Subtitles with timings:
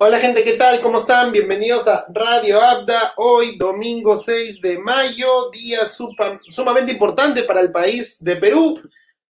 [0.00, 0.80] Hola gente, ¿qué tal?
[0.80, 1.32] ¿Cómo están?
[1.32, 3.14] Bienvenidos a Radio Abda.
[3.16, 8.80] Hoy, domingo 6 de mayo, día sumamente importante para el país de Perú,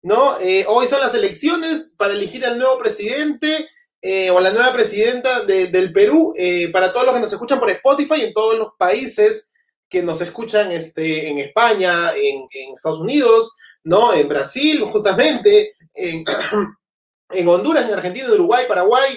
[0.03, 0.41] ¿no?
[0.41, 3.69] Eh, hoy son las elecciones para elegir al nuevo presidente
[4.03, 6.35] eh, o la nueva presidenta del Perú.
[6.37, 9.53] Eh, para todos los que nos escuchan por Spotify, en todos los países
[9.89, 13.55] que nos escuchan este, en España, en, Estados Unidos,
[13.85, 14.13] ¿no?
[14.13, 16.25] En Brasil, justamente, en,
[17.31, 19.17] en Honduras, en Argentina, en Uruguay, Paraguay.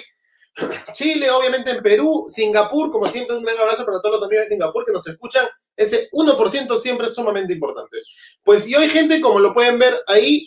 [0.92, 4.54] Chile, obviamente en Perú, Singapur, como siempre, un gran abrazo para todos los amigos de
[4.54, 5.46] Singapur que nos escuchan.
[5.76, 7.98] Ese 1% siempre es sumamente importante.
[8.42, 10.46] Pues y hoy, gente, como lo pueden ver ahí,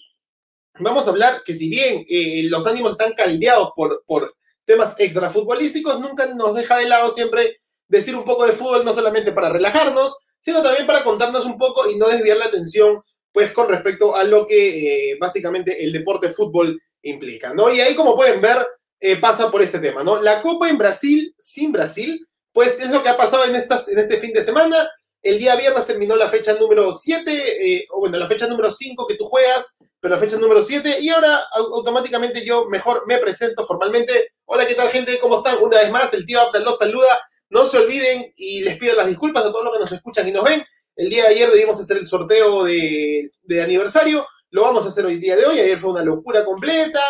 [0.80, 4.36] vamos a hablar que si bien eh, los ánimos están caldeados por, por
[4.66, 7.58] temas extrafutbolísticos, nunca nos deja de lado siempre
[7.88, 11.90] decir un poco de fútbol, no solamente para relajarnos, sino también para contarnos un poco
[11.90, 13.02] y no desviar la atención,
[13.32, 17.74] pues con respecto a lo que eh, básicamente el deporte fútbol implica, ¿no?
[17.74, 18.66] Y ahí, como pueden ver,
[19.04, 20.22] eh, pasa por este tema, ¿no?
[20.22, 24.00] La Copa en Brasil, sin Brasil, pues es lo que ha pasado en, estas, en
[24.00, 24.90] este fin de semana.
[25.22, 29.06] El día viernes terminó la fecha número 7, eh, o bueno, la fecha número 5
[29.06, 33.66] que tú juegas, pero la fecha número 7, y ahora automáticamente yo mejor me presento
[33.66, 34.36] formalmente.
[34.46, 35.20] Hola, ¿qué tal, gente?
[35.20, 35.58] ¿Cómo están?
[35.62, 37.20] Una vez más, el tío Abdal los saluda.
[37.50, 40.32] No se olviden y les pido las disculpas a todos los que nos escuchan y
[40.32, 40.64] nos ven.
[40.96, 45.06] El día de ayer debimos hacer el sorteo de, de aniversario, lo vamos a hacer
[45.06, 45.60] hoy día de hoy.
[45.60, 47.02] Ayer fue una locura completa.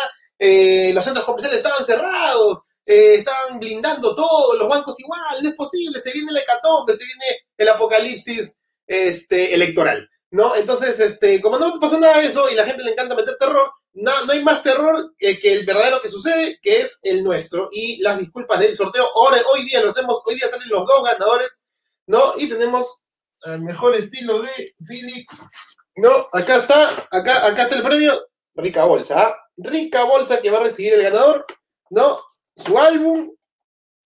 [0.46, 5.54] Eh, los centros comerciales estaban cerrados, eh, estaban blindando todo, los bancos igual, no es
[5.54, 10.54] posible, se viene la hecatombe, se viene el apocalipsis este, electoral, ¿no?
[10.54, 13.72] Entonces, este, como no pasó nada de eso y la gente le encanta meter terror,
[13.94, 18.02] no, no hay más terror que, el verdadero que sucede, que es el nuestro, y
[18.02, 21.64] las disculpas del sorteo, ahora, hoy día lo hacemos, hoy día salen los dos ganadores,
[22.06, 22.34] ¿no?
[22.36, 23.00] Y tenemos
[23.46, 24.50] el mejor estilo de
[24.86, 25.26] Philip,
[25.96, 26.28] ¿no?
[26.32, 28.26] Acá está, acá, acá está el premio,
[28.56, 29.36] rica bolsa, ¿ah?
[29.56, 31.44] rica bolsa que va a recibir el ganador,
[31.90, 32.20] ¿no?
[32.56, 33.34] Su álbum,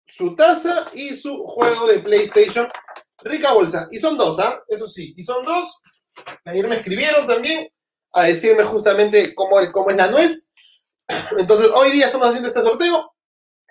[0.07, 2.67] su taza y su juego de PlayStation.
[3.23, 3.87] Rica bolsa.
[3.91, 4.63] Y son dos, ¿ah?
[4.67, 5.81] Eso sí, y son dos.
[6.45, 7.67] Ayer me escribieron también
[8.13, 10.51] a decirme justamente cómo, es la nuez.
[11.37, 13.13] Entonces, hoy día estamos haciendo este sorteo,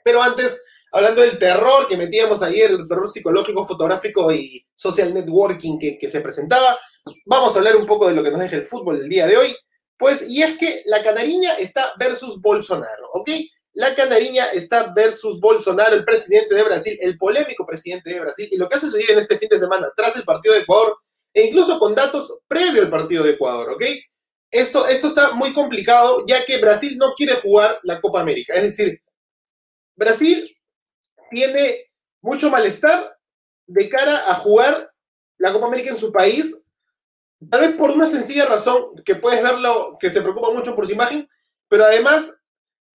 [0.05, 5.79] pero antes, hablando del terror que metíamos ayer, el terror psicológico, fotográfico y social networking
[5.79, 6.79] que, que se presentaba,
[7.25, 9.37] vamos a hablar un poco de lo que nos deja el fútbol el día de
[9.37, 9.57] hoy.
[9.99, 13.31] Pues, y es que la canariña está versus Bolsonaro, ¿ok?
[13.73, 18.57] La canariña está versus Bolsonaro, el presidente de Brasil, el polémico presidente de Brasil, y
[18.57, 20.97] lo que ha sucedido en este fin de semana tras el partido de Ecuador,
[21.33, 23.85] e incluso con datos previo al partido de Ecuador, ¿ok?
[24.51, 28.55] Esto, esto está muy complicado, ya que Brasil no quiere jugar la Copa América.
[28.55, 29.03] Es decir,
[29.95, 30.57] Brasil
[31.31, 31.85] tiene
[32.23, 33.17] mucho malestar
[33.67, 34.91] de cara a jugar
[35.39, 36.63] la Copa América en su país
[37.51, 40.93] Tal vez por una sencilla razón, que puedes verlo, que se preocupa mucho por su
[40.93, 41.29] imagen,
[41.69, 42.41] pero además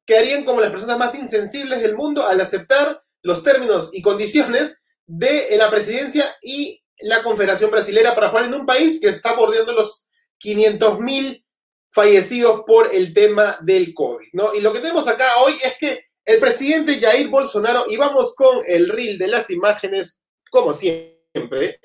[0.05, 5.55] quedarían como las personas más insensibles del mundo al aceptar los términos y condiciones de
[5.57, 10.07] la presidencia y la Confederación Brasilera para jugar en un país que está bordeando los
[10.43, 11.43] 500.000
[11.91, 14.55] fallecidos por el tema del COVID, ¿no?
[14.55, 18.59] Y lo que tenemos acá hoy es que el presidente Jair Bolsonaro, y vamos con
[18.67, 20.19] el reel de las imágenes,
[20.49, 21.79] como siempre,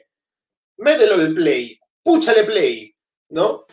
[0.78, 2.94] mételo el play púchale play,
[3.30, 3.66] ¿no?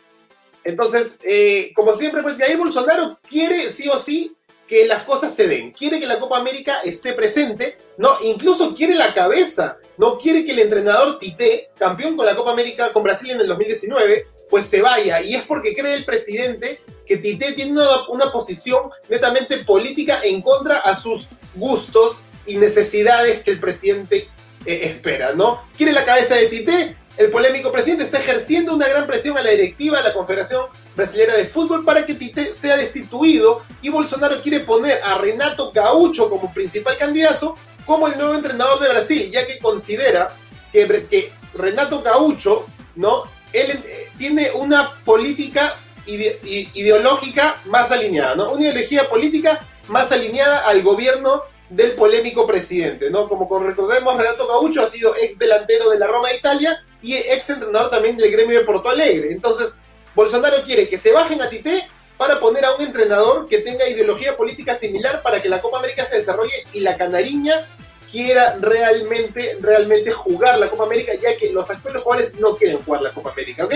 [0.63, 4.35] Entonces, eh, como siempre, pues Jair Bolsonaro quiere sí o sí
[4.67, 8.09] que las cosas se den, quiere que la Copa América esté presente, ¿no?
[8.23, 12.91] Incluso quiere la cabeza, no quiere que el entrenador Tite, campeón con la Copa América
[12.91, 15.21] con Brasil en el 2019, pues se vaya.
[15.21, 17.79] Y es porque cree el presidente que Tite tiene
[18.09, 24.27] una, posición netamente política en contra a sus gustos y necesidades que el presidente
[24.65, 25.61] eh, espera, ¿no?
[25.77, 29.51] Quiere la cabeza de Tite, el polémico presidente está ejerciendo una gran presión a la
[29.51, 30.65] directiva de la Confederación
[30.95, 36.29] Brasilera de Fútbol para que Tite sea destituido y Bolsonaro quiere poner a Renato Gaucho
[36.29, 37.55] como principal candidato
[37.85, 40.33] como el nuevo entrenador de Brasil, ya que considera
[40.71, 42.65] que, Renato Gaucho,
[42.95, 43.23] ¿no?
[43.51, 45.75] Él eh, tiene una política
[46.05, 48.51] ideológica más alineada, ¿no?
[48.51, 53.29] Una ideología política más alineada al gobierno del polémico presidente, ¿no?
[53.29, 57.49] Como recordemos, Renato Gaucho ha sido ex delantero de la Roma de Italia y ex
[57.51, 59.31] entrenador también del gremio de Porto Alegre.
[59.31, 59.79] Entonces,
[60.15, 61.85] Bolsonaro quiere que se bajen a Tite
[62.17, 66.05] para poner a un entrenador que tenga ideología política similar para que la Copa América
[66.05, 67.67] se desarrolle y la Canariña
[68.09, 73.01] quiera realmente, realmente jugar la Copa América, ya que los actuales jugadores no quieren jugar
[73.01, 73.73] la Copa América, ¿ok?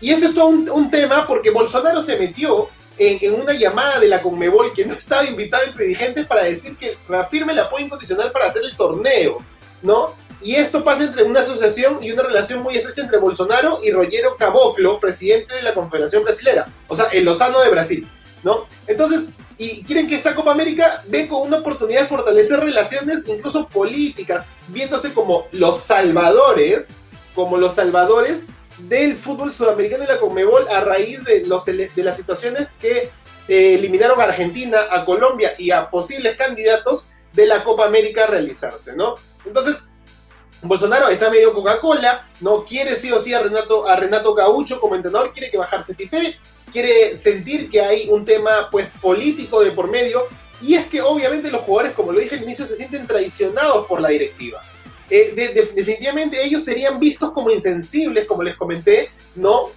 [0.00, 4.22] Y este es todo un, tema porque Bolsonaro se metió en, una llamada de la
[4.22, 8.46] Conmebol que no estaba invitado entre dirigentes para decir que reafirme el apoyo incondicional para
[8.46, 9.38] hacer el torneo,
[9.82, 10.14] ¿no?
[10.44, 14.36] Y esto pasa entre una asociación y una relación muy estrecha entre Bolsonaro y Rogero
[14.36, 18.08] Caboclo, presidente de la Confederación Brasilera, o sea, el Lozano de Brasil,
[18.42, 18.66] ¿no?
[18.86, 19.24] Entonces,
[19.58, 24.44] y quieren que esta Copa América venga con una oportunidad de fortalecer relaciones incluso políticas,
[24.68, 26.90] viéndose como los salvadores,
[27.34, 28.48] como los salvadores
[28.78, 33.10] del fútbol sudamericano y la Conmebol a raíz de las situaciones que
[33.48, 38.28] eh, eliminaron a Argentina, a Colombia y a posibles candidatos de la Copa América a
[38.28, 39.16] realizarse, ¿no?
[39.44, 39.88] Entonces,
[40.62, 44.94] Bolsonaro está medio Coca-Cola, no quiere sí o sí a Renato, a Renato Gaucho como
[44.94, 46.38] entrenador, quiere que bajarse Tite,
[46.72, 50.26] quiere sentir que hay un tema pues político de por medio,
[50.60, 54.00] y es que obviamente los jugadores, como lo dije al inicio, se sienten traicionados por
[54.00, 54.62] la directiva.
[55.10, 55.34] Eh,
[55.74, 59.70] definitivamente ellos serían vistos como insensibles, como les comenté, ¿no?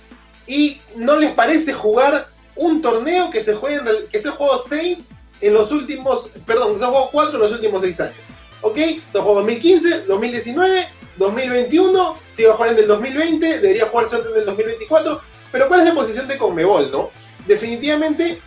[0.48, 5.10] Y no les parece jugar un torneo que se juega que se jugó seis
[5.42, 8.16] en los últimos, perdón, se jugó cuatro en los últimos seis años.
[8.62, 8.78] ¿Ok?
[9.12, 10.88] Se jugó 2015, 2019,
[11.18, 15.22] 2021, se iba a jugar en el 2020, debería jugarse antes del 2024.
[15.52, 17.12] Pero ¿cuál es la posición de Conmebol, no?
[17.46, 18.42] Definitivamente,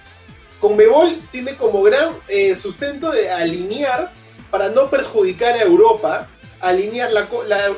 [0.60, 4.12] Conmebol tiene como gran eh, sustento de alinear
[4.50, 6.28] para no perjudicar a Europa
[6.60, 7.28] alinear la,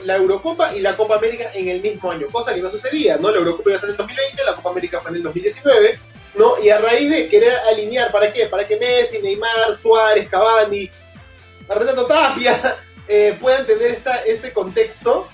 [0.04, 3.30] la, Eurocopa y la Copa América en el mismo año, cosa que no sucedía, ¿no?
[3.30, 6.00] La Eurocopa iba a ser en el 2020, la Copa América fue en el 2019,
[6.36, 6.52] ¿no?
[6.62, 8.46] Y a raíz de querer alinear, ¿para qué?
[8.46, 10.90] Para que Messi, Neymar, Suárez, Cavani,
[11.74, 12.78] Renato Tapia
[13.08, 15.28] eh, puedan tener esta, este contexto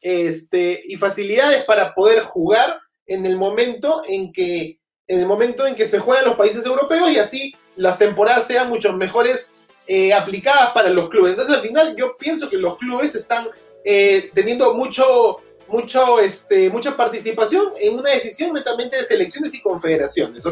[0.00, 5.74] este, y facilidades para poder jugar en el momento en que en el momento en
[5.74, 9.52] que se juegan los países europeos y así las temporadas sean mucho mejores
[9.86, 11.32] eh, aplicadas para los clubes.
[11.32, 13.46] Entonces al final yo pienso que los clubes están
[13.84, 15.36] eh, teniendo mucho,
[15.68, 20.44] mucho, este, mucha participación en una decisión netamente de selecciones y confederaciones.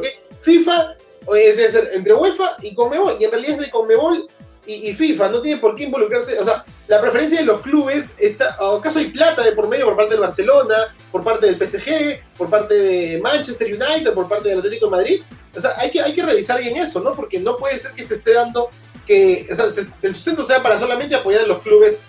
[0.43, 0.97] FIFA
[1.35, 4.27] eh, ser entre UEFA y Conmebol, y en realidad es de Conmebol
[4.65, 8.57] y, FIFA, no tiene por qué involucrarse, o sea, la preferencia de los clubes, está,
[8.61, 10.75] ¿acaso hay plata de por medio por parte del Barcelona,
[11.11, 15.23] por parte del PSG, por parte de Manchester United, por parte del Atlético de Madrid?
[15.57, 17.13] O sea, hay que, hay que revisar bien eso, ¿no?
[17.13, 18.71] Porque no puede ser que se esté dando
[19.05, 19.49] que
[20.03, 22.03] el sustento sea para solamente apoyar a los clubes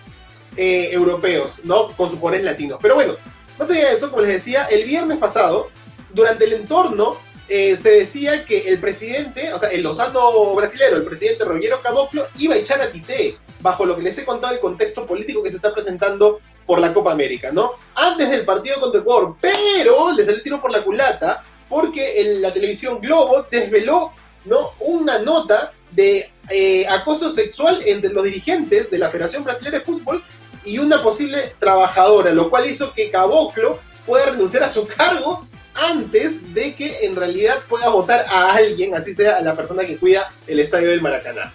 [0.56, 1.88] eh, europeos, ¿no?
[1.96, 2.78] Con sus jugadores latinos.
[2.80, 3.14] Pero bueno,
[3.58, 5.70] más allá de eso, como les decía, el viernes pasado,
[6.12, 7.16] durante el entorno,
[7.48, 12.24] eh, se decía que el presidente, o sea, el Lozano brasilero, el presidente Rogero Caboclo,
[12.38, 15.50] iba a echar a Tite, bajo lo que les he contado el contexto político que
[15.50, 17.72] se está presentando por la Copa América, ¿no?
[17.94, 22.50] Antes del partido contra Ecuador, pero le salió el tiro por la culata, porque la
[22.50, 24.12] televisión Globo desveló,
[24.46, 24.72] ¿no?
[24.80, 30.22] Una nota de eh, acoso sexual entre los dirigentes de la Federación Brasileña de Fútbol
[30.64, 36.54] y una posible trabajadora, lo cual hizo que Caboclo pueda renunciar a su cargo antes
[36.54, 40.32] de que en realidad pueda votar a alguien, así sea a la persona que cuida
[40.46, 41.52] el estadio del Maracaná.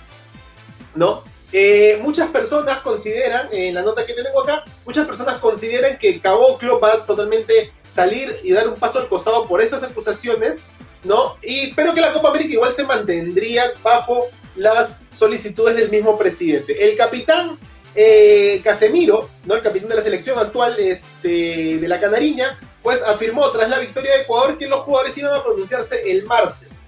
[0.95, 1.23] ¿No?
[1.51, 6.79] Eh, muchas personas consideran, en la nota que tengo acá, muchas personas consideran que Caboclo
[6.79, 10.57] va a totalmente salir y dar un paso al costado por estas acusaciones,
[11.03, 11.37] ¿no?
[11.41, 16.87] Y, pero que la Copa América igual se mantendría bajo las solicitudes del mismo presidente.
[16.87, 17.57] El capitán
[17.95, 19.55] eh, Casemiro, ¿no?
[19.55, 24.13] el capitán de la selección actual este, de la Canariña, pues afirmó tras la victoria
[24.13, 26.81] de Ecuador que los jugadores iban a pronunciarse el martes.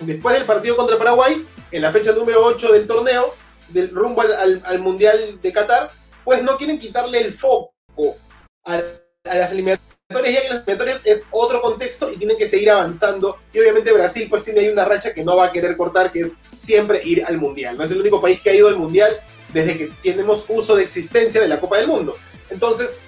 [0.00, 3.34] Después del partido contra Paraguay, en la fecha número 8 del torneo,
[3.68, 5.90] del rumbo al, Mundial de Qatar,
[6.24, 7.72] pues no quieren quitarle el foco
[8.64, 8.80] a,
[9.24, 13.38] a las eliminatorias ya que las eliminatorias es otro contexto y tienen que seguir avanzando.
[13.52, 16.20] Y obviamente Brasil pues tiene ahí una racha que no va a querer cortar, que
[16.20, 17.76] es siempre ir al Mundial.
[17.76, 19.20] No es el único país que ha ido al Mundial
[19.52, 22.16] desde que tenemos uso de existencia de la Copa del Mundo.
[22.48, 22.98] Entonces,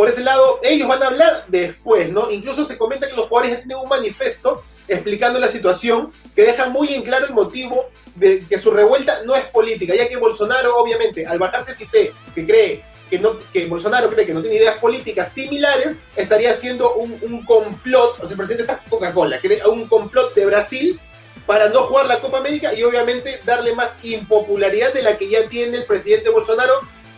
[0.00, 2.30] por ese lado, ellos van a hablar después, ¿no?
[2.30, 6.70] Incluso se comenta que los jugadores ya tienen un manifiesto explicando la situación que deja
[6.70, 10.74] muy en claro el motivo de que su revuelta no es política, ya que Bolsonaro,
[10.78, 14.78] obviamente, al bajarse Tite, que cree que, no, que Bolsonaro cree que no tiene ideas
[14.78, 20.46] políticas similares, estaría haciendo un, complot, o sea, el presidente está Coca-Cola, un complot de
[20.46, 20.98] Brasil
[21.44, 25.46] para no jugar la Copa América y obviamente darle más impopularidad de la que ya
[25.50, 26.72] tiene el presidente Bolsonaro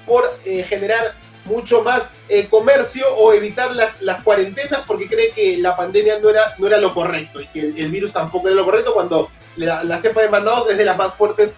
[0.05, 5.59] por eh, generar mucho más eh, comercio o evitar las, las cuarentenas porque cree que
[5.59, 8.65] la pandemia no era, no era lo correcto y que el, virus tampoco era lo
[8.65, 11.57] correcto cuando la, cepa de mandados es de las más fuertes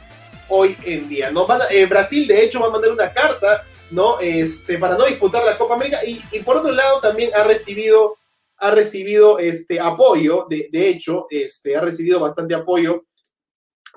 [0.48, 1.30] hoy en día.
[1.30, 1.46] ¿no?
[1.70, 4.18] Eh, Brasil, de hecho, va a mandar una carta ¿no?
[4.20, 5.98] Este, para no disputar la Copa América.
[6.04, 8.16] Y, por otro lado, también ha recibido,
[8.58, 13.04] ha recibido este, apoyo, de, hecho, este, ha recibido bastante apoyo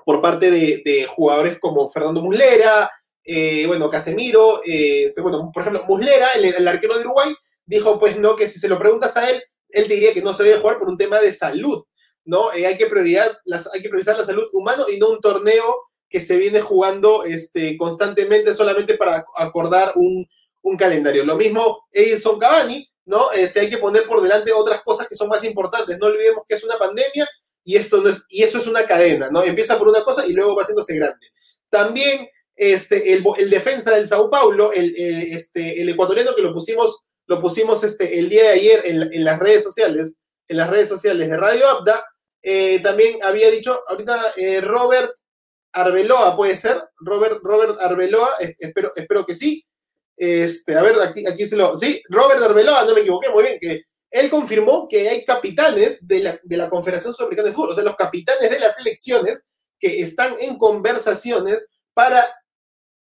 [0.04, 2.90] por parte de, jugadores como Fernando Muslera,
[3.30, 7.34] eh, bueno, Casemiro, eh, este, por ejemplo, Muslera, el, arquero de Uruguay,
[7.66, 10.44] dijo pues no, que si se lo preguntas a él, él diría que no se
[10.44, 11.84] debe jugar por un tema de salud,
[12.24, 12.54] ¿no?
[12.54, 15.62] Eh, hay, que prioridad, las, hay que priorizar la salud humana y no un torneo
[16.08, 20.26] que se viene jugando este, constantemente solamente para acordar un,
[20.78, 21.24] calendario.
[21.24, 23.32] Lo mismo Edison Cavani, ¿no?
[23.32, 25.98] Este, hay que poner por delante otras cosas que son más importantes.
[25.98, 27.26] No olvidemos que es una pandemia
[27.64, 29.42] y esto no es, y eso es una cadena, ¿no?
[29.42, 31.26] Empieza por una cosa y luego va haciéndose grande.
[31.70, 32.28] También
[32.58, 37.84] este, el, defensa del Sao Paulo, el, este, el ecuatoriano que lo pusimos, lo pusimos
[37.84, 41.68] este, el día de ayer en, las redes sociales, en las redes sociales de Radio
[41.68, 42.04] Abda,
[42.42, 45.12] eh, también había dicho, ahorita eh, Robert
[45.72, 49.64] Arbeloa puede ser, Robert, Robert Arbeloa, espero, que sí.
[50.20, 51.76] A ver, aquí, aquí se lo.
[51.76, 56.20] Sí, Robert Arbeloa, no me equivoqué, muy bien, que él confirmó que hay capitanes de
[56.20, 59.44] la, de la Confederación Sudamericana de Fútbol, o sea, los capitanes de las selecciones
[59.78, 62.28] que están en conversaciones para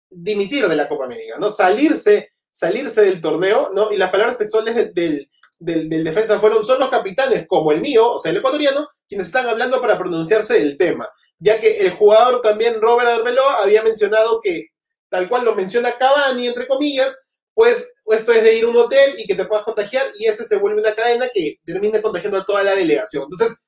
[0.10, 1.50] dimitir de la Copa América, ¿no?
[1.50, 3.92] Salirse, salirse del torneo, ¿no?
[3.92, 8.20] Y las palabras textuales del, del, defensa fueron, son los capitanes, como el mío, o
[8.20, 12.82] sea, el ecuatoriano, quienes están hablando para pronunciarse del tema, ya que el jugador también,
[12.82, 14.68] Robert Arbeloa, había mencionado que,
[15.10, 19.16] tal cual lo menciona Cavani, entre comillas, pues esto es de ir a un hotel
[19.18, 22.46] y que te puedas contagiar y ese se vuelve una cadena que termina contagiando a
[22.46, 23.24] toda la delegación.
[23.24, 23.66] Entonces,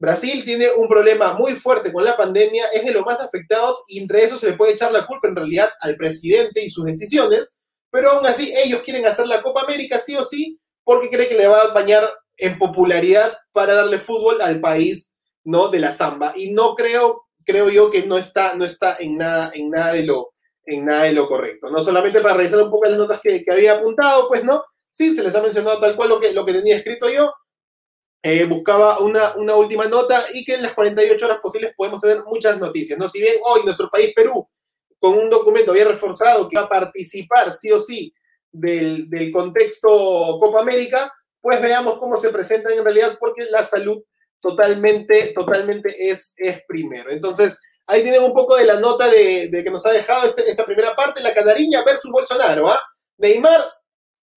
[0.00, 4.00] Brasil tiene un problema muy fuerte con la pandemia, es de los más afectados y
[4.00, 7.58] entre eso se le puede echar la culpa en realidad al presidente y sus decisiones,
[7.90, 11.36] pero aún así ellos quieren hacer la Copa América sí o sí porque cree que
[11.36, 15.14] le va a bañar en popularidad para darle fútbol al país,
[15.44, 15.68] ¿no?
[15.68, 16.32] De la samba.
[16.34, 20.04] Y no creo, creo yo que no está, no está en nada, en nada de
[20.04, 20.30] lo,
[20.64, 21.70] en nada de lo correcto.
[21.70, 25.12] No solamente para revisar un poco las notas que, que había apuntado, pues no, sí,
[25.12, 27.30] se les ha mencionado tal cual lo que, lo que tenía escrito yo.
[28.22, 32.22] Eh, buscaba una, una última nota y que en las 48 horas posibles podemos tener
[32.24, 32.98] muchas noticias.
[32.98, 33.08] ¿no?
[33.08, 34.46] Si bien hoy nuestro país, Perú,
[34.98, 38.12] con un documento bien reforzado que va a participar sí o sí
[38.52, 39.88] del, del contexto
[40.38, 41.10] Copa América,
[41.40, 44.02] pues veamos cómo se presentan en realidad, porque la salud
[44.40, 47.10] totalmente, totalmente es, es primero.
[47.10, 50.48] Entonces, ahí tienen un poco de la nota de, de que nos ha dejado este,
[50.50, 52.68] esta primera parte, la canariña versus Bolsonaro.
[52.68, 52.80] ¿ah?
[53.16, 53.64] Neymar,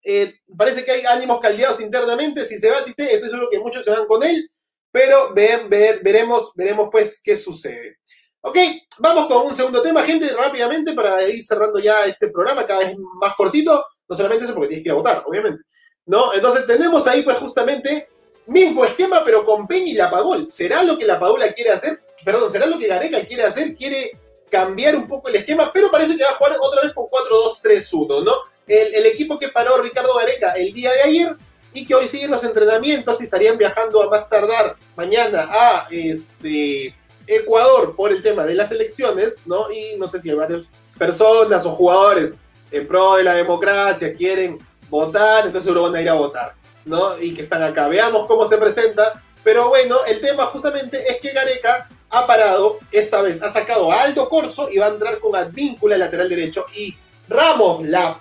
[0.03, 3.50] eh, parece que hay ánimos caldeados internamente, si se va a Tite, eso es lo
[3.50, 4.50] que muchos se van con él,
[4.91, 7.98] pero ver, veremos, veremos pues qué sucede.
[8.41, 8.57] Ok,
[9.00, 12.95] vamos con un segundo tema, gente, rápidamente para ir cerrando ya este programa, cada vez
[13.19, 15.63] más cortito, no solamente eso porque tienes que ir a votar, obviamente.
[16.05, 16.33] ¿no?
[16.33, 18.10] Entonces tenemos ahí pues justamente
[18.45, 20.50] mismo esquema pero con Peña y la Pagol.
[20.50, 22.01] ¿Será lo que la Padula quiere hacer?
[22.24, 23.75] Perdón, ¿será lo que Gareca quiere hacer?
[23.75, 24.12] Quiere
[24.50, 28.24] cambiar un poco el esquema, pero parece que va a jugar otra vez con 4-2-3-1,
[28.24, 28.33] ¿no?
[28.67, 31.36] El, el, equipo que paró Ricardo Gareca el día de ayer
[31.74, 36.96] y que hoy siguen los entrenamientos y estarían viajando a más tardar mañana a este
[37.25, 39.72] Ecuador por el tema de las elecciones, ¿no?
[39.72, 42.38] Y no sé si hay varias personas o jugadores
[42.72, 46.53] en pro de la democracia quieren votar, entonces seguro van a ir a votar,
[46.86, 47.20] ¿no?
[47.20, 47.88] Y que están acá.
[47.88, 49.22] Veamos cómo se presenta.
[49.43, 54.03] Pero bueno, el tema justamente es que Gareca ha parado, esta vez ha sacado a
[54.03, 56.96] Aldo Corso y va a entrar con Advíncula lateral derecho y
[57.27, 58.20] Ramos, la...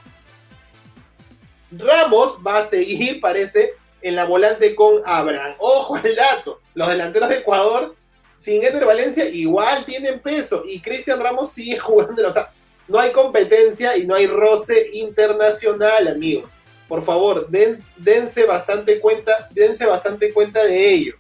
[1.76, 5.54] Ramos va a seguir, parece, en la volante con Abraham.
[5.58, 7.94] Ojo al dato, los delanteros de Ecuador
[8.36, 12.50] sin Eder Valencia igual tienen peso y Cristian Ramos sigue jugando, o sea,
[12.88, 16.54] no hay competencia y no hay roce internacional, amigos
[16.92, 21.14] por favor, dense bastante cuenta, dense bastante cuenta de ello.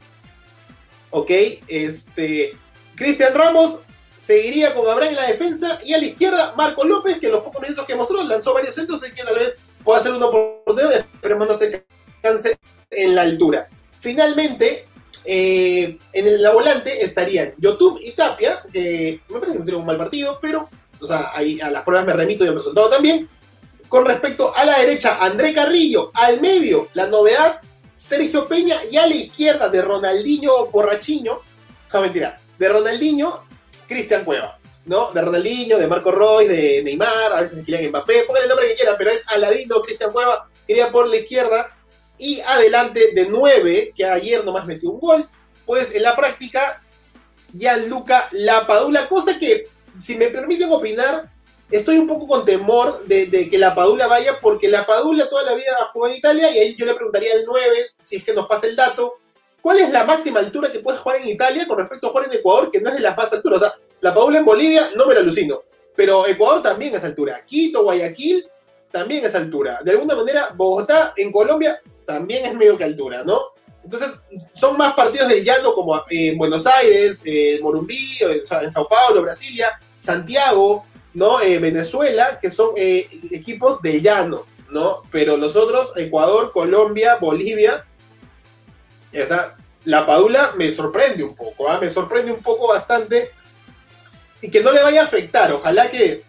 [1.08, 1.30] ¿Ok?
[1.66, 2.54] Este,
[2.94, 3.78] Cristian Ramos
[4.14, 7.42] seguiría con Abraham en la defensa y a la izquierda Marco López, que en los
[7.42, 11.06] pocos minutos que mostró lanzó varios centros y que tal vez pueda hacer una oportunidad,
[11.14, 11.84] esperemos no se
[12.22, 12.56] canse
[12.90, 13.68] en la altura.
[13.98, 14.86] Finalmente,
[15.24, 19.86] eh, en la volante estarían Yotub y Tapia, que me parece que no hicieron un
[19.86, 20.68] mal partido, pero
[21.02, 23.28] o sea, ahí a las pruebas me remito y el resultado también.
[23.88, 26.12] Con respecto a la derecha, André Carrillo.
[26.14, 27.60] Al medio, la novedad,
[27.92, 28.76] Sergio Peña.
[28.90, 31.40] Y a la izquierda, de Ronaldinho Borrachiño.
[31.92, 32.40] No, mentira.
[32.56, 33.40] De Ronaldinho,
[33.88, 34.58] Cristian Cueva.
[34.84, 35.12] ¿No?
[35.12, 38.68] De Ronaldinho, de Marco Roy, de Neymar, a veces se querían Mbappé, pongan el nombre
[38.68, 41.76] que quieran, pero es Aladino, Cristian Cueva, quería por la izquierda,
[42.18, 45.28] y adelante de 9, que ayer nomás metió un gol,
[45.64, 46.82] pues en la práctica,
[47.52, 49.68] Gianluca Lapadula, cosa que,
[50.00, 51.30] si me permiten opinar,
[51.70, 55.54] estoy un poco con temor de, que la Padula vaya, porque la Padula toda la
[55.54, 58.46] vida jugado en Italia y ahí yo le preguntaría al 9, si es que nos
[58.46, 59.18] pasa el dato,
[59.60, 62.38] ¿cuál es la máxima altura que puedes jugar en Italia con respecto a jugar en
[62.38, 63.56] Ecuador, que no es de la más altura?
[63.56, 65.62] O sea, la Padula en Bolivia no me la alucino,
[65.94, 67.40] pero Ecuador también es altura.
[67.46, 68.44] Quito, Guayaquil
[68.90, 69.80] también es altura.
[69.84, 73.52] De alguna manera, Bogotá en Colombia también es medio que altura, ¿no?
[73.84, 74.20] Entonces,
[74.54, 79.78] son más partidos de llano como en Buenos Aires, en Morumbí, en Sao Paulo, Brasilia,
[79.96, 81.40] Santiago, ¿no?
[81.40, 85.02] Eh, Venezuela, que son eh, equipos de llano, ¿no?
[85.12, 87.84] Pero los otros, Ecuador, Colombia, Bolivia,
[89.12, 91.78] esa, la Padula me sorprende un poco, ¿ah?
[91.80, 93.30] me sorprende un poco bastante
[94.42, 95.52] y que no le vaya a afectar.
[95.52, 96.24] Ojalá que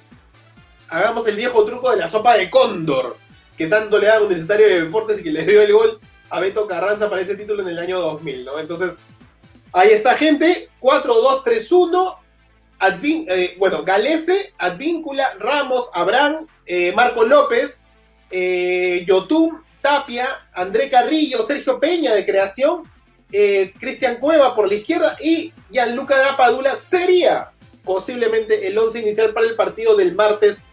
[0.88, 3.17] hagamos el viejo truco de la sopa de cóndor,
[3.58, 6.00] que tanto le da a un Universitario de Deportes y que le dio el gol
[6.29, 8.60] a Beto Carranza para ese título en el año 2000, ¿no?
[8.60, 8.98] Entonces,
[9.74, 10.70] Ahí está, gente.
[10.79, 12.17] 4-2-3-1.
[13.01, 17.86] Eh, bueno, Galese, Advíncula, Ramos, Abraham, eh, Marco López,
[18.29, 22.84] eh, Yotum, Tapia, André Carrillo, Sergio Peña de creación,
[23.32, 27.51] eh, Cristian Cueva por la izquierda y Gianluca Dapadula sería
[27.83, 30.67] posiblemente el once inicial para el partido del martes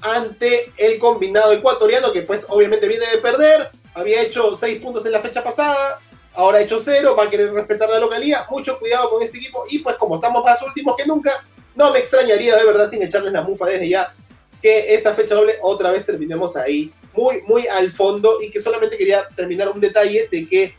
[0.00, 5.12] ante el combinado ecuatoriano que pues obviamente viene de perder, había hecho seis puntos en
[5.12, 5.98] la fecha pasada,
[6.34, 9.64] ahora ha hecho cero, va a querer respetar la localidad, mucho cuidado con este equipo.
[9.70, 11.44] Y pues como estamos más últimos que nunca,
[11.74, 14.14] no me extrañaría de verdad sin echarles la mufa desde ya
[14.62, 18.38] que esta fecha doble otra vez terminemos ahí muy, muy al fondo.
[18.42, 20.76] Y que solamente quería terminar un detalle de que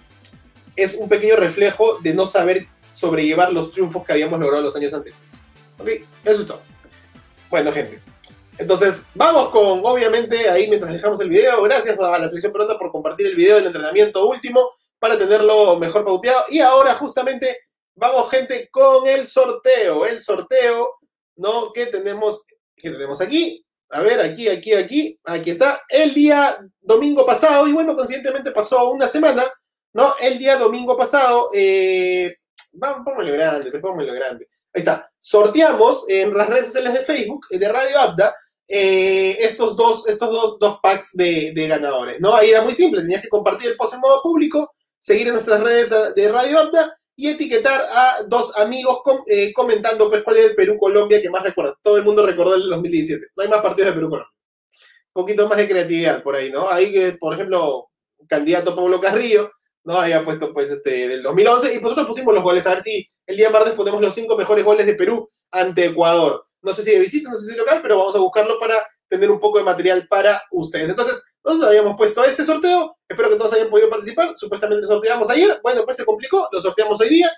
[0.75, 4.93] es un pequeño reflejo de no saber sobrellevar los triunfos que habíamos logrado los años
[4.93, 5.36] anteriores.
[5.79, 5.89] Ok,
[6.23, 6.61] eso es todo.
[7.49, 8.01] Bueno, gente.
[8.57, 12.91] Entonces, vamos con, obviamente, ahí mientras dejamos el video, gracias a la selección peruana por
[12.91, 16.45] compartir el video del entrenamiento último para tenerlo mejor pauteado.
[16.49, 17.59] Y ahora, justamente,
[17.95, 20.05] vamos, gente, con el sorteo.
[20.05, 20.95] El sorteo,
[21.35, 21.71] ¿no?
[21.71, 23.63] Que tenemos, que tenemos aquí.
[23.89, 25.19] A ver, aquí, aquí, aquí.
[25.23, 25.81] Aquí está.
[25.87, 29.45] El día domingo pasado, y bueno, conscientemente pasó una semana,
[29.93, 30.15] ¿no?
[30.19, 32.37] El día domingo pasado, eh,
[32.73, 34.47] vamos, póngalo grande, póngalo grande.
[34.77, 35.09] Ahí está.
[35.19, 38.35] Sorteamos en las redes sociales de Facebook, de Radio Abda,
[38.67, 42.35] eh, estos, dos, estos dos, dos packs de, ganadores, ¿no?
[42.35, 45.61] Ahí era muy simple, tenías que compartir el post en modo público, seguir en nuestras
[45.61, 50.55] redes de Radio Abda y etiquetar a dos amigos eh, comentando pues cuál es el
[50.55, 51.75] Perú-Colombia que más recuerda.
[51.81, 53.29] Todo el mundo recordó el 2017.
[53.35, 54.31] No hay más partidos de Perú-Colombia.
[55.15, 56.69] Un poquito más de creatividad por ahí, ¿no?
[56.69, 57.89] Ahí, por ejemplo,
[58.27, 59.49] candidato Pablo Carrillo,
[59.87, 59.97] ¿no?
[59.97, 62.67] Había puesto pues este del 2011 y nosotros pusimos los goles.
[62.67, 66.43] A ver si el día martes ponemos los cinco mejores goles de Perú ante Ecuador
[66.61, 68.75] no sé si de visita, no sé si local, pero vamos a buscarlo para
[69.07, 70.89] tener un poco de material para ustedes.
[70.89, 75.29] Entonces, nosotros habíamos puesto este sorteo, espero que todos hayan podido participar, supuestamente lo sorteamos
[75.29, 77.31] ayer, bueno, pues se complicó, lo sorteamos hoy día,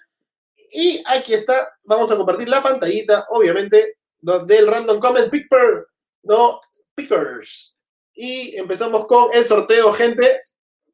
[0.71, 5.87] y aquí está, vamos a compartir la pantallita, obviamente, del Random Comment Picker,
[6.23, 6.59] ¿no?
[6.95, 7.79] Pickers.
[8.13, 10.41] Y empezamos con el sorteo, gente.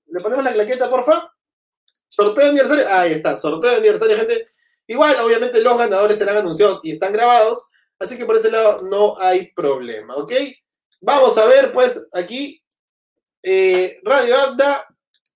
[0.08, 1.34] ¿Le ponemos la claqueta, porfa?
[2.08, 2.88] Sorteo de aniversario.
[2.89, 4.46] Ahí está, sorteo de aniversario, gente.
[4.88, 7.63] Igual, obviamente, los ganadores serán anunciados y están grabados.
[8.00, 10.34] Así que por ese lado no hay problema, ¿ok?
[11.02, 12.62] Vamos a ver, pues, aquí,
[13.41, 14.86] eh, Radio Abda,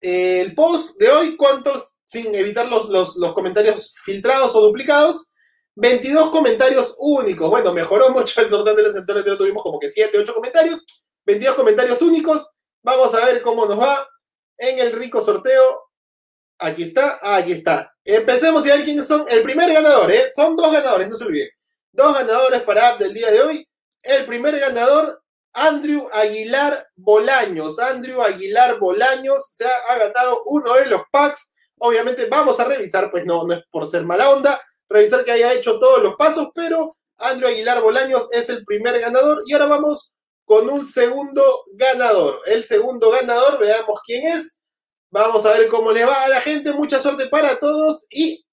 [0.01, 1.97] eh, el post de hoy, ¿cuántos?
[2.05, 5.27] Sin evitar los, los, comentarios filtrados o duplicados.
[5.75, 7.49] 22 comentarios únicos.
[7.49, 10.82] Bueno, mejoró mucho el sorteo de los sectores, ya tuvimos como que 7, 8 comentarios.
[11.25, 12.49] 22 comentarios únicos.
[12.82, 14.08] Vamos a ver cómo nos va
[14.58, 15.88] en el rico sorteo.
[16.60, 17.93] Aquí está, aquí está.
[18.04, 19.26] Empecemos y a ver quiénes son.
[19.30, 20.30] El primer ganador, ¿eh?
[20.36, 21.50] Son dos ganadores, no se olviden.
[21.93, 23.67] Dos ganadores para del día de hoy.
[24.04, 27.80] El primer ganador, Andrew Aguilar Bolaños.
[27.80, 31.54] Andrew Aguilar Bolaños se ha, ganado uno de los packs.
[31.78, 35.54] Obviamente vamos a revisar, pues no, no es por ser mala onda, revisar que haya
[35.54, 39.43] hecho todos los pasos, pero Andrew Aguilar Bolaños es el primer ganador.
[39.45, 40.12] Y ahora vamos
[40.43, 42.41] con un segundo ganador.
[42.48, 44.59] El segundo ganador, veamos quién es.
[45.12, 46.72] Vamos a ver cómo le va a la gente.
[46.74, 48.45] Mucha suerte para todos y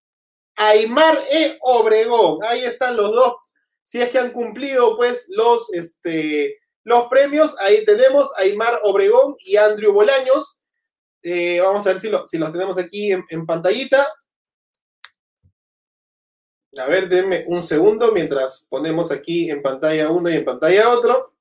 [0.57, 2.38] Aymar e Obregón.
[2.45, 3.35] Ahí están los dos.
[3.83, 9.57] Si es que han cumplido pues los, este, los premios, ahí tenemos Aymar Obregón y
[9.57, 10.61] Andrew Bolaños.
[11.23, 14.09] Eh, vamos a ver si, si, los tenemos aquí en, en, pantallita.
[16.79, 21.36] A ver, denme un segundo mientras ponemos aquí en pantalla uno y en pantalla otro.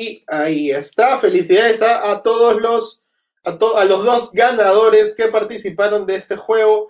[0.00, 1.18] Y ahí está.
[1.18, 3.04] Felicidades a todos los
[3.44, 6.86] a, los dos ganadores que participaron de este juego.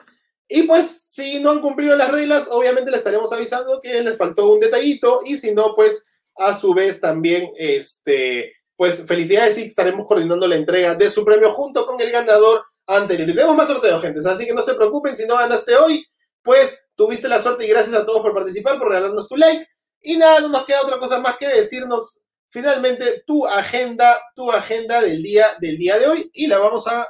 [0.48, 4.52] Y pues, si no han cumplido las reglas, obviamente les estaremos avisando que les faltó
[4.52, 5.20] un detallito.
[5.24, 10.56] Y si no, pues, a su vez también, este, pues, felicidades y estaremos coordinando la
[10.56, 13.28] entrega de su premio junto con el ganador anterior.
[13.28, 14.20] Y tenemos más sorteos, gente.
[14.28, 16.04] Así que no se preocupen si no ganaste hoy,
[16.42, 19.66] pues tuviste la suerte y gracias a todos por participar, por regalarnos tu like.
[20.02, 22.20] Y nada, no nos queda otra cosa más que decirnos
[22.50, 27.06] finalmente tu agenda, tu agenda del día, del día de hoy y la vamos a,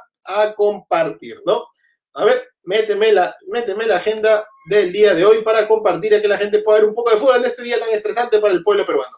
[0.55, 1.65] compartir, ¿no?
[2.13, 6.27] A ver, méteme la, méteme la agenda del día de hoy para compartir y que
[6.27, 8.61] la gente pueda ver un poco de fútbol en este día tan estresante para el
[8.61, 9.13] pueblo peruano.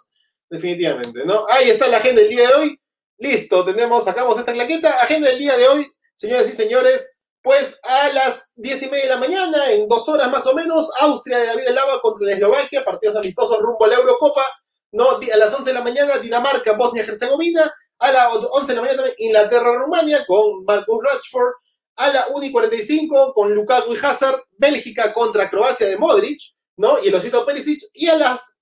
[0.50, 1.46] Definitivamente, ¿no?
[1.50, 2.80] Ahí está la agenda del día de hoy.
[3.18, 4.92] Listo, tenemos, sacamos esta claqueta.
[4.92, 7.18] Agenda del día de hoy, señoras y señores.
[7.42, 10.90] Pues a las diez y media de la mañana, en dos horas más o menos,
[11.02, 14.46] Austria de David Lava contra Eslovaquia, partidos amistosos rumbo a la Eurocopa.
[14.94, 15.10] ¿No?
[15.10, 17.74] A las 11 de la mañana, Dinamarca, Bosnia-Herzegovina.
[18.00, 21.54] A las 11 de la mañana también Inglaterra-Rumania con Marcus Rashford.
[21.96, 24.42] A la 1 y 45 con Lukaku y Hazard.
[24.52, 26.40] Bélgica contra Croacia de Modric,
[26.78, 27.04] ¿no?
[27.04, 27.82] Y el osito Perisic.
[27.94, 28.58] Y a las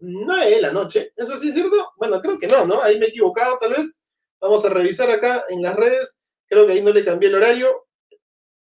[0.00, 1.92] 9 de la noche, ¿eso sí es cierto?
[1.96, 2.82] Bueno, creo que no, ¿no?
[2.82, 3.98] Ahí me he equivocado tal vez.
[4.40, 6.20] Vamos a revisar acá en las redes.
[6.48, 7.86] Creo que ahí no le cambié el horario.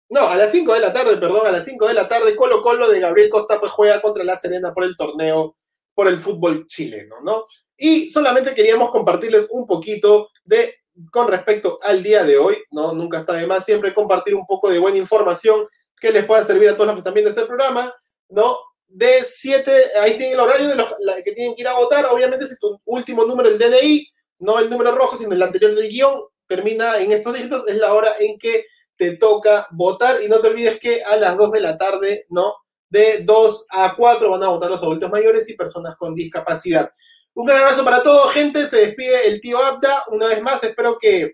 [0.08, 2.62] No, a las 5 de la tarde, perdón, a las 5 de la tarde, Colo
[2.62, 5.56] Colo de Gabriel Costa pues juega contra La Serena por el torneo,
[5.94, 7.46] por el fútbol chileno, ¿no?
[7.76, 10.74] Y solamente queríamos compartirles un poquito de,
[11.10, 12.92] con respecto al día de hoy, ¿no?
[12.92, 15.66] Nunca está de más siempre compartir un poco de buena información
[16.00, 17.94] que les pueda servir a todos los que están viendo este programa,
[18.28, 18.56] ¿no?
[18.86, 22.46] De 7, ahí tienen el horario de los que tienen que ir a votar, obviamente
[22.46, 24.06] si tu último número, el DNI,
[24.40, 27.94] no el número rojo, sino el anterior del guion, termina en estos dígitos, es la
[27.94, 31.60] hora en que te toca votar y no te olvides que a las 2 de
[31.60, 32.54] la tarde, ¿no?
[32.94, 36.88] De 2 a 4 van a votar los adultos mayores y personas con discapacidad.
[37.34, 38.68] Un gran abrazo para todos, gente.
[38.68, 40.04] Se despide el tío Abda.
[40.12, 41.32] Una vez más, espero que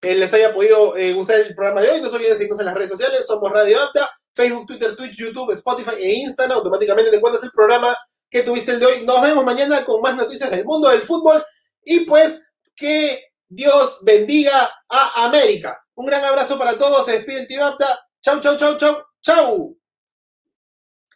[0.00, 2.00] eh, les haya podido eh, gustar el programa de hoy.
[2.00, 3.26] No se olviden seguirnos en las redes sociales.
[3.26, 6.56] Somos Radio Abda, Facebook, Twitter, Twitch, YouTube, Spotify e Instagram.
[6.56, 7.94] Automáticamente te encuentras el programa
[8.30, 9.04] que tuviste el de hoy.
[9.04, 11.44] Nos vemos mañana con más noticias del mundo del fútbol.
[11.84, 12.42] Y pues
[12.74, 15.78] que Dios bendiga a América.
[15.96, 17.04] Un gran abrazo para todos.
[17.04, 18.06] Se despide el tío Abda.
[18.22, 19.79] Chau, chau, chau, chau, chau.